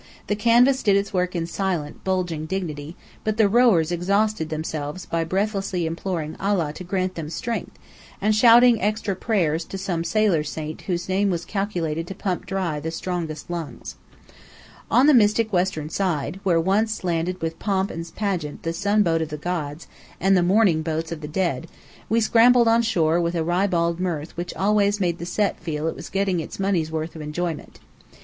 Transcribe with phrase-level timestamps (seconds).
[0.25, 5.23] The canvas did its work in silent, bulging dignity; but the rowers exhausted themselves by
[5.23, 7.77] breathlessly imploring Allah to grant them strength,
[8.19, 12.79] and shouting extra prayers to some sailor saint whose name was calculated to pump dry
[12.79, 13.93] the strongest lungs.
[14.89, 19.21] On the mystic western side, where once landed with pomp and pageant the sun boat
[19.21, 19.85] of the gods,
[20.19, 21.67] and the mourning boats of the dead,
[22.09, 25.95] we scrambled on shore with that ribald mirth which always made the Set feel it
[25.95, 27.79] was getting its money's worth of enjoyment.